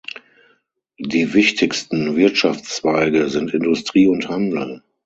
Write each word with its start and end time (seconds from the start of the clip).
Die 0.99 1.35
wichtigsten 1.35 2.15
Wirtschaftszweige 2.15 3.29
sind 3.29 3.53
Industrie 3.53 4.07
und 4.07 4.29
Handel. 4.29 4.81